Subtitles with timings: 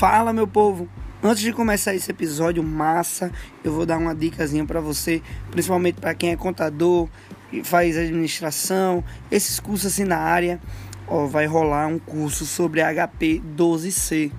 [0.00, 0.88] Fala, meu povo!
[1.22, 3.30] Antes de começar esse episódio massa,
[3.62, 5.20] eu vou dar uma dicasinha para você,
[5.50, 7.06] principalmente para quem é contador
[7.52, 10.58] e faz administração, esses cursos assim na área.
[11.06, 14.32] Ó, vai rolar um curso sobre HP 12C.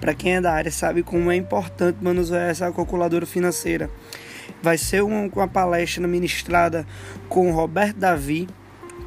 [0.00, 3.90] Para quem é da área sabe como é importante manusear essa calculadora financeira.
[4.62, 6.86] Vai ser uma, uma palestra ministrada
[7.28, 8.46] com Roberto Davi,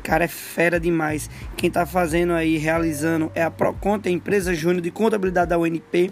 [0.04, 1.30] cara é fera demais.
[1.56, 6.12] Quem está fazendo aí, realizando, é a Proconta, a empresa júnior de contabilidade da UNP,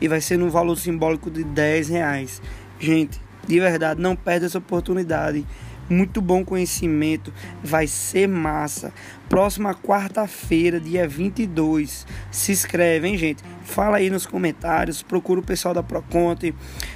[0.00, 2.42] e vai ser no valor simbólico de 10 reais.
[2.78, 5.46] Gente, de verdade, não perde essa oportunidade.
[5.88, 7.32] Muito bom conhecimento,
[7.62, 8.92] vai ser massa.
[9.28, 12.04] Próxima quarta-feira, dia 22.
[12.28, 13.44] Se inscreve, hein, gente?
[13.62, 16.52] Fala aí nos comentários, procura o pessoal da Proconte,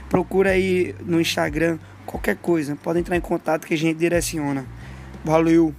[0.09, 2.77] procura aí no Instagram, qualquer coisa.
[2.83, 4.67] Pode entrar em contato que a gente direciona.
[5.25, 5.73] Valeu!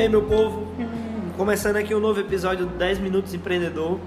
[0.00, 0.64] Aí, meu povo?
[1.36, 3.98] Começando aqui um novo episódio do 10 Minutos Empreendedor.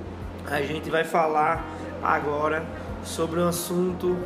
[0.49, 1.65] A gente vai falar
[2.01, 2.65] agora
[3.03, 4.17] sobre um assunto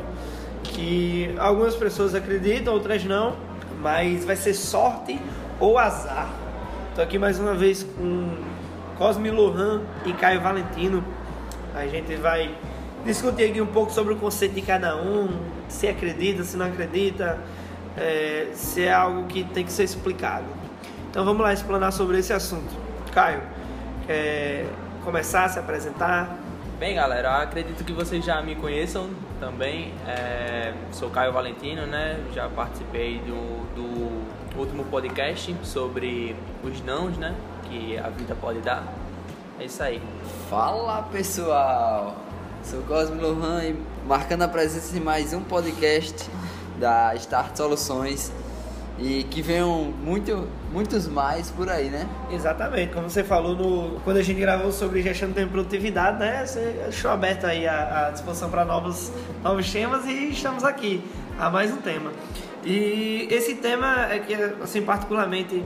[0.62, 3.36] que algumas pessoas acreditam, outras não,
[3.80, 5.20] mas vai ser sorte
[5.58, 6.30] ou azar.
[6.90, 8.28] Estou aqui mais uma vez com
[8.96, 11.02] Cosme Lohan e Caio Valentino.
[11.74, 12.54] A gente vai
[13.04, 15.28] discutir aqui um pouco sobre o conceito de cada um,
[15.68, 17.40] se acredita, se não acredita,
[17.96, 20.65] é, se é algo que tem que ser explicado.
[21.16, 22.76] Então vamos lá explanar sobre esse assunto.
[23.10, 23.40] Caio,
[24.06, 24.66] quer
[25.02, 26.36] começar a se apresentar?
[26.78, 29.08] Bem, galera, acredito que vocês já me conheçam
[29.40, 29.94] também.
[30.06, 32.22] É, sou Caio Valentino, né?
[32.34, 37.34] Já participei do, do último podcast sobre os nãos, né?
[37.62, 38.84] Que a vida pode dar.
[39.58, 40.02] É isso aí.
[40.50, 42.14] Fala pessoal!
[42.62, 46.28] Sou Cosme Lohan e marcando a presença em mais um podcast
[46.78, 48.30] da Start Soluções
[48.98, 52.08] e que venham muito, muitos mais por aí, né?
[52.30, 56.18] Exatamente, como você falou no, quando a gente gravou sobre gestão de tempo e produtividade,
[56.18, 56.46] né?
[56.46, 59.12] Você deixou aberto aí a, a disposição para novos,
[59.42, 61.02] novos temas e estamos aqui
[61.38, 62.10] a mais um tema.
[62.64, 65.62] E esse tema é que, assim, particularmente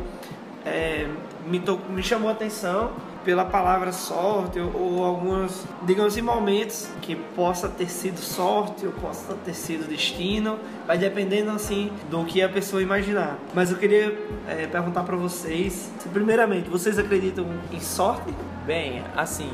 [0.66, 1.06] é,
[1.46, 2.92] me, to, me chamou a atenção
[3.24, 8.92] pela palavra sorte ou, ou alguns, digamos assim, momentos que possa ter sido sorte ou
[8.92, 13.38] possa ter sido destino, vai dependendo assim do que a pessoa imaginar.
[13.54, 14.16] Mas eu queria
[14.48, 18.34] é, perguntar para vocês, se, primeiramente, vocês acreditam em sorte?
[18.66, 19.50] Bem, assim,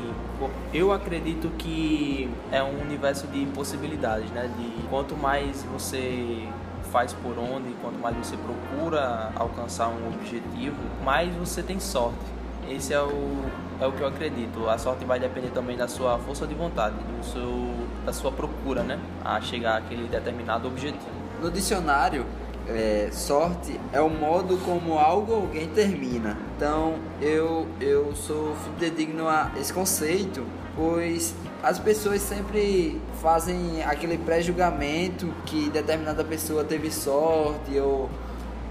[0.73, 4.49] eu acredito que é um universo de possibilidades, né?
[4.57, 6.47] De quanto mais você
[6.91, 12.37] faz por onde, quanto mais você procura alcançar um objetivo, mais você tem sorte
[12.69, 13.45] esse é o,
[13.79, 14.67] é o que eu acredito.
[14.67, 17.69] A sorte vai depender também da sua força de vontade, do seu,
[18.05, 18.99] da sua procura, né?
[19.23, 21.17] A chegar àquele determinado objetivo.
[21.41, 22.25] No dicionário,
[22.67, 26.37] é, sorte é o modo como algo ou alguém termina.
[26.55, 30.45] Então eu, eu sou fidedigno a esse conceito,
[30.75, 31.33] pois
[31.63, 38.09] as pessoas sempre fazem aquele pré-julgamento que determinada pessoa teve sorte ou,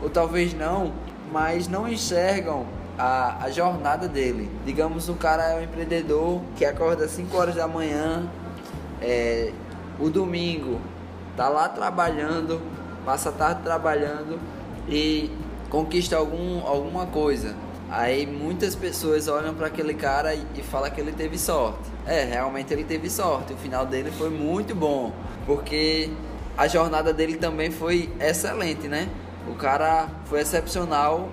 [0.02, 0.92] ou talvez não,
[1.32, 2.66] mas não enxergam
[2.98, 4.50] a, a jornada dele.
[4.64, 8.28] Digamos, o cara é um empreendedor que acorda às 5 horas da manhã,
[9.00, 9.52] é,
[9.98, 10.80] o domingo
[11.36, 12.60] tá lá trabalhando,
[13.04, 14.38] passa a tarde trabalhando
[14.88, 15.30] e
[15.68, 17.54] conquista algum, alguma coisa.
[17.88, 21.88] Aí muitas pessoas olham para aquele cara e, e falam que ele teve sorte.
[22.04, 23.52] É, realmente ele teve sorte.
[23.52, 25.12] O final dele foi muito bom,
[25.44, 26.10] porque
[26.56, 29.08] a jornada dele também foi excelente, né?
[29.48, 31.28] O cara foi excepcional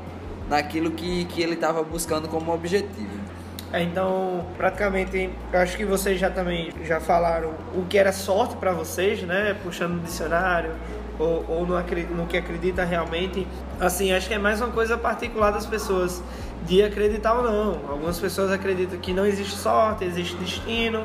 [0.49, 3.23] naquilo que, que ele estava buscando como objetivo.
[3.71, 8.71] É, então, praticamente, acho que vocês já também já falaram o que era sorte para
[8.71, 9.55] vocês, né?
[9.63, 10.71] Puxando no dicionário
[11.17, 11.75] ou, ou no,
[12.15, 13.47] no que acredita realmente.
[13.79, 16.21] Assim, acho que é mais uma coisa particular das pessoas
[16.67, 17.89] de acreditar ou não.
[17.89, 21.03] Algumas pessoas acreditam que não existe sorte, existe destino,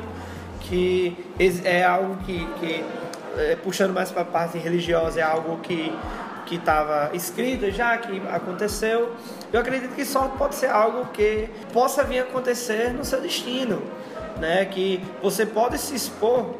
[0.61, 1.17] que
[1.63, 2.85] é algo que, que
[3.37, 5.91] é, puxando mais para a parte religiosa, é algo que
[6.49, 9.13] que estava escrito já, que aconteceu.
[9.53, 13.79] Eu acredito que só pode ser algo que possa vir a acontecer no seu destino,
[14.39, 14.65] né?
[14.65, 16.55] Que você pode se expor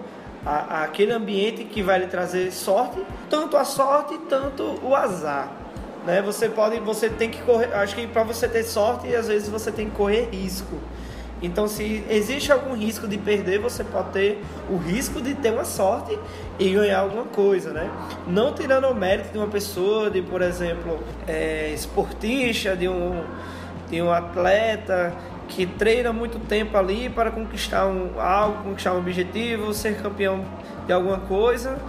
[0.45, 5.51] a, aquele ambiente que vai lhe trazer sorte, tanto a sorte, tanto o azar.
[6.05, 6.21] Né?
[6.21, 7.73] Você pode, você tem que correr.
[7.73, 10.77] Acho que para você ter sorte, às vezes você tem que correr risco.
[11.41, 15.63] Então, se existe algum risco de perder, você pode ter o risco de ter uma
[15.63, 16.17] sorte
[16.57, 17.89] e ganhar alguma coisa, né?
[18.27, 23.23] Não tirando o mérito de uma pessoa, de, por exemplo, é, esportista, de um,
[23.89, 25.13] de um atleta
[25.47, 30.43] que treina muito tempo ali para conquistar um, algo, conquistar um objetivo, ser campeão
[30.85, 31.79] de alguma coisa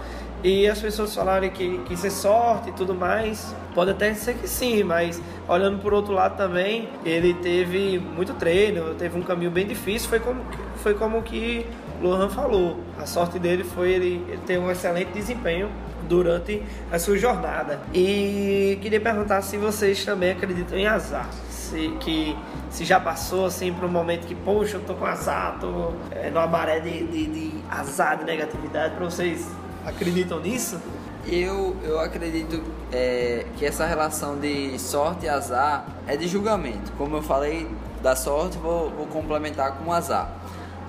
[0.42, 4.34] E as pessoas falarem que, que isso é sorte e tudo mais, pode até ser
[4.34, 9.50] que sim, mas olhando por outro lado também, ele teve muito treino, teve um caminho
[9.50, 10.40] bem difícil, foi como,
[10.76, 11.66] foi como que
[12.00, 12.80] Lohan falou.
[12.98, 15.70] A sorte dele foi ele, ele ter um excelente desempenho
[16.08, 17.80] durante a sua jornada.
[17.92, 21.28] E queria perguntar se vocês também acreditam em azar.
[21.50, 22.36] Se, que
[22.70, 26.30] se já passou assim para um momento que, poxa, eu tô com azar, tô é,
[26.30, 29.46] numa maré de, de, de azar, de negatividade, para vocês
[29.84, 30.80] acreditam nisso?
[31.26, 36.92] Eu, eu acredito é, que essa relação de sorte e azar é de julgamento.
[36.92, 37.68] Como eu falei
[38.02, 40.30] da sorte, vou, vou complementar com o azar.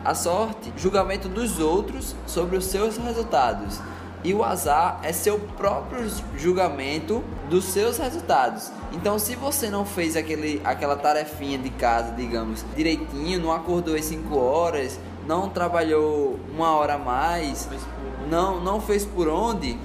[0.03, 3.79] A sorte, julgamento dos outros sobre os seus resultados.
[4.23, 6.07] E o azar é seu próprio
[6.37, 8.71] julgamento dos seus resultados.
[8.93, 14.05] Então, se você não fez aquele, aquela tarefinha de casa, digamos, direitinho, não acordou às
[14.05, 17.67] 5 horas, não trabalhou uma hora a mais,
[18.31, 19.77] não, não fez por onde,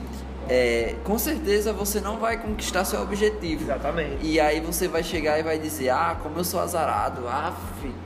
[0.48, 3.64] é, com certeza você não vai conquistar seu objetivo.
[3.64, 4.24] Exatamente.
[4.24, 7.52] E aí você vai chegar e vai dizer, ah, como eu sou azarado, ah,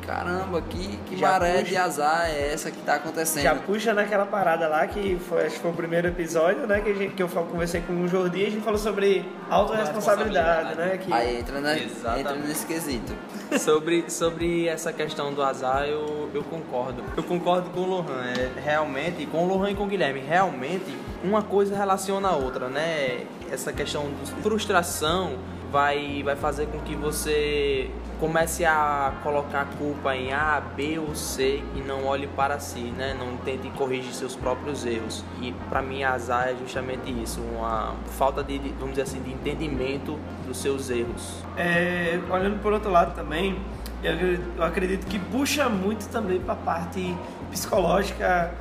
[0.06, 3.42] caramba, que, que maré puxa, de azar é essa que tá acontecendo?
[3.42, 6.94] Já puxa naquela parada lá que foi, acho que foi o primeiro episódio, né, que,
[6.94, 10.98] gente, que eu conversei com o Jordi e a gente falou sobre autorresponsabilidade, né?
[10.98, 11.12] Que...
[11.12, 13.12] Aí entra, na, entra nesse quesito.
[13.58, 17.02] sobre, sobre essa questão do azar, eu, eu concordo.
[17.16, 20.94] Eu concordo com o Lohan, é, realmente, com o Lohan e com o Guilherme, realmente
[21.22, 23.26] uma coisa relaciona a outra, né?
[23.50, 25.38] Essa questão de frustração
[25.70, 31.62] vai, vai fazer com que você comece a colocar culpa em A, B ou C
[31.74, 33.16] e não olhe para si, né?
[33.18, 35.24] Não tente corrigir seus próprios erros.
[35.40, 40.18] E para mim azar é justamente isso, uma falta de, vamos dizer assim, de entendimento
[40.46, 41.42] dos seus erros.
[41.56, 43.58] É, olhando por outro lado também,
[44.02, 47.14] eu acredito que puxa muito também para a parte
[47.50, 48.52] psicológica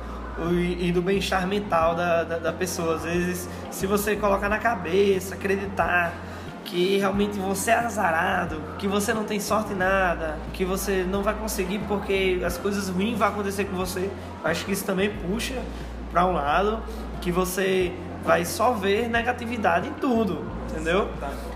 [0.78, 2.96] e do bem-estar mental da, da, da, pessoa.
[2.96, 6.12] Às vezes, se você colocar na cabeça, acreditar
[6.70, 11.20] que realmente você é azarado, que você não tem sorte em nada, que você não
[11.20, 14.08] vai conseguir porque as coisas ruins vão acontecer com você,
[14.44, 15.60] acho que isso também puxa
[16.12, 16.80] para um lado
[17.20, 17.92] que você
[18.24, 21.08] vai só ver negatividade em tudo, entendeu?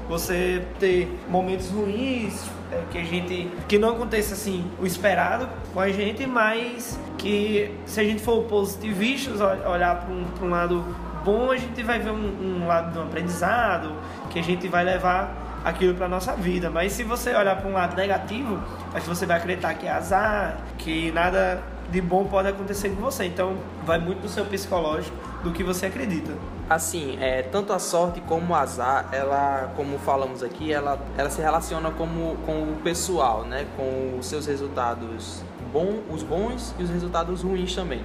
[0.08, 2.44] Você ter momentos ruins,
[2.91, 8.00] que a gente que não aconteça assim o esperado com a gente, mas que se
[8.00, 10.85] a gente for positivistas, olhar para um, um lado
[11.25, 13.94] bom, a gente vai ver um, um lado do aprendizado,
[14.31, 16.71] que a gente vai levar aquilo para nossa vida.
[16.71, 18.61] Mas se você olhar para um lado negativo,
[18.93, 22.97] acho que você vai acreditar que é azar, que nada de bom pode acontecer com
[22.97, 23.25] você.
[23.25, 26.32] Então, vai muito do seu psicológico, do que você acredita.
[26.69, 31.40] Assim, é, tanto a sorte como o azar, ela, como falamos aqui, ela, ela se
[31.40, 33.66] relaciona como, com o pessoal, né?
[33.76, 38.02] Com os seus resultados bom, os bons e os resultados ruins também.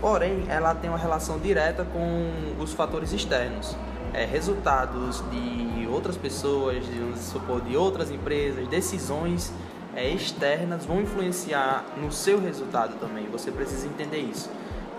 [0.00, 3.76] Porém, ela tem uma relação direta com os fatores externos.
[4.12, 9.52] É, resultados de outras pessoas, de, supor, de outras empresas, decisões
[9.94, 13.26] é, externas vão influenciar no seu resultado também.
[13.30, 14.50] Você precisa entender isso.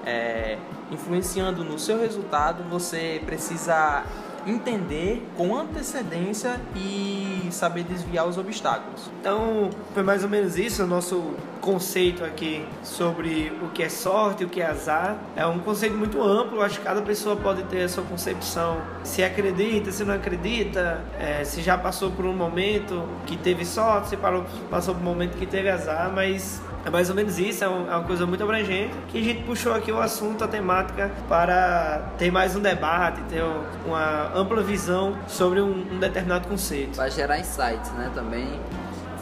[0.05, 0.57] É,
[0.91, 4.03] influenciando no seu resultado, você precisa
[4.45, 9.09] entender com antecedência e saber desviar os obstáculos.
[9.19, 14.43] Então, foi mais ou menos isso o nosso conceito aqui sobre o que é sorte,
[14.43, 15.17] o que é azar.
[15.35, 18.81] É um conceito muito amplo, acho que cada pessoa pode ter a sua concepção.
[19.03, 24.09] Se acredita, se não acredita, é, se já passou por um momento que teve sorte,
[24.09, 27.63] se parou, passou por um momento que teve azar, mas é mais ou menos isso,
[27.63, 28.93] é, é uma coisa muito abrangente.
[29.09, 33.43] Que a gente puxou aqui o assunto, a temática, para ter mais um debate, ter
[33.85, 36.95] uma ampla visão sobre um, um determinado conceito.
[36.95, 38.11] Para gerar insights, né?
[38.13, 38.59] Também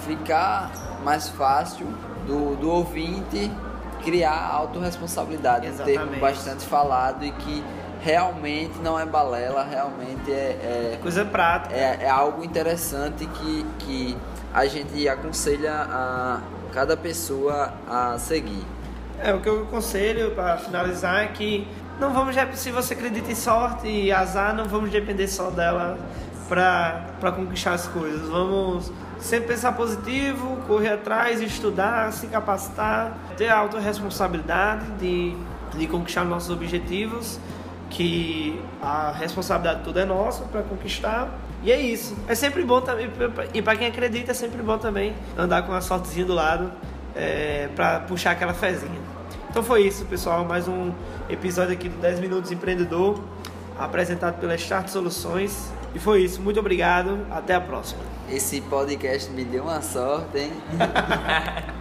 [0.06, 0.72] ficar
[1.04, 1.88] mais fácil
[2.26, 3.52] do, do ouvinte
[4.04, 5.68] criar autorresponsabilidade.
[5.68, 6.00] Exatamente.
[6.00, 7.64] Um termo bastante falado e que
[8.02, 10.94] realmente não é balela, realmente é.
[10.94, 11.76] é Coisa prática.
[11.76, 14.18] É, é algo interessante que, que
[14.54, 18.64] a gente aconselha a cada pessoa a seguir.
[19.22, 21.68] É, o que eu aconselho para finalizar é que
[22.00, 26.00] não vamos, se você acredita em sorte e azar, não vamos depender só dela
[26.48, 28.30] para conquistar as coisas.
[28.30, 35.36] Vamos sempre pensar positivo, correr atrás, estudar, se capacitar, ter a autorresponsabilidade de,
[35.78, 37.38] de conquistar nossos objetivos,
[37.90, 41.30] que a responsabilidade toda é nossa para conquistar
[41.64, 42.16] e é isso.
[42.28, 43.10] É sempre bom também,
[43.54, 46.72] e para quem acredita, é sempre bom também andar com a sortezinha do lado
[47.16, 49.00] é, para puxar aquela fezinha.
[49.50, 50.46] Então foi isso, pessoal.
[50.46, 50.92] Mais um
[51.30, 53.20] episódio aqui do 10 Minutos Empreendedor,
[53.78, 55.72] apresentado pela Start Soluções.
[55.94, 56.40] E foi isso.
[56.40, 57.26] Muito obrigado.
[57.32, 58.02] Até a próxima.
[58.30, 60.52] Esse podcast me deu uma sorte, hein?